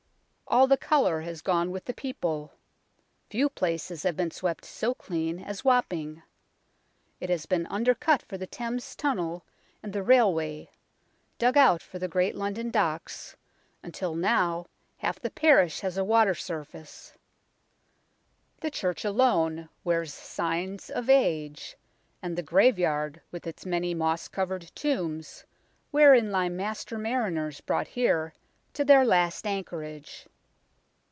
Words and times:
All 0.47 0.67
the 0.67 0.75
colour 0.75 1.21
has 1.21 1.41
gone 1.41 1.71
with 1.71 1.85
the 1.85 1.93
people. 1.93 2.51
Few 3.29 3.47
places 3.47 4.03
have 4.03 4.17
been 4.17 4.31
swept 4.31 4.65
so 4.65 4.93
clean 4.93 5.39
as 5.39 5.63
Wapping. 5.63 6.23
It 7.21 7.29
has 7.29 7.45
been 7.45 7.65
undercut 7.67 8.21
for 8.21 8.37
the 8.37 8.45
Thames 8.47 8.93
Tunnel 8.97 9.45
and 9.81 9.93
the 9.93 10.03
railway, 10.03 10.69
dug 11.37 11.55
out 11.55 11.81
for 11.81 11.99
the 11.99 12.09
great 12.09 12.35
London 12.35 12.69
Docks, 12.69 13.37
until 13.81 14.13
now 14.13 14.65
half 14.97 15.21
the 15.21 15.29
parish 15.29 15.79
has 15.79 15.97
a 15.97 16.03
water 16.03 16.35
surface. 16.35 17.13
The 18.59 18.69
church 18.69 19.05
alone 19.05 19.69
wears 19.85 20.13
signs 20.13 20.89
of 20.89 21.09
age, 21.09 21.77
and 22.21 22.37
the 22.37 22.43
graveyard 22.43 23.21
with 23.31 23.47
its 23.47 23.65
many 23.65 23.93
moss 23.93 24.27
covered 24.27 24.69
tombs, 24.75 25.45
wherein 25.91 26.29
lie 26.29 26.49
master 26.49 26.97
mariners 26.97 27.61
brought 27.61 27.87
here 27.87 28.33
to 28.73 28.83
their 28.83 29.05
last 29.05 29.47
anchorage. 29.47 30.27